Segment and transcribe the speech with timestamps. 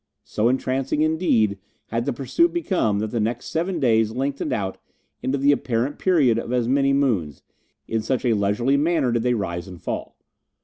[0.23, 4.79] So entrancing, indeed, had the pursuit become that the next seven days lengthened out
[5.21, 7.43] into the apparent period of as many moons,
[7.87, 10.17] in such a leisurely manner did they rise and fall.